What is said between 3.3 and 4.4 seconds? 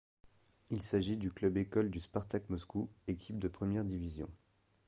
de première division.